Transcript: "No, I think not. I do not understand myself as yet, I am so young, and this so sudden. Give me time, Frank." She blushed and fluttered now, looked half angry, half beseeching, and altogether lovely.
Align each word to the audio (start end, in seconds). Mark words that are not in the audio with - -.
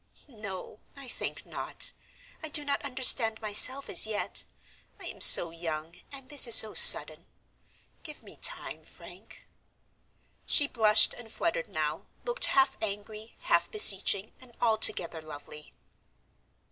"No, 0.41 0.79
I 0.95 1.07
think 1.07 1.45
not. 1.45 1.91
I 2.41 2.49
do 2.49 2.65
not 2.65 2.81
understand 2.83 3.39
myself 3.39 3.87
as 3.87 4.07
yet, 4.07 4.45
I 4.99 5.05
am 5.05 5.21
so 5.21 5.51
young, 5.51 5.93
and 6.11 6.27
this 6.27 6.49
so 6.55 6.73
sudden. 6.73 7.27
Give 8.01 8.23
me 8.23 8.35
time, 8.37 8.83
Frank." 8.83 9.47
She 10.47 10.65
blushed 10.67 11.13
and 11.13 11.31
fluttered 11.31 11.67
now, 11.69 12.07
looked 12.25 12.45
half 12.45 12.77
angry, 12.81 13.35
half 13.41 13.69
beseeching, 13.69 14.31
and 14.41 14.57
altogether 14.59 15.21
lovely. 15.21 15.71